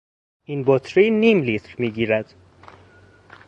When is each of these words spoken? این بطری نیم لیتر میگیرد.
این 0.43 0.63
بطری 0.67 1.11
نیم 1.11 1.41
لیتر 1.41 1.75
میگیرد. 1.79 2.33